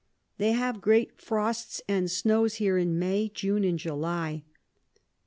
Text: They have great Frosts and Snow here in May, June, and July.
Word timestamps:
They 0.39 0.53
have 0.53 0.81
great 0.81 1.21
Frosts 1.21 1.79
and 1.87 2.09
Snow 2.09 2.45
here 2.45 2.75
in 2.75 2.97
May, 2.97 3.29
June, 3.31 3.63
and 3.63 3.77
July. 3.77 4.43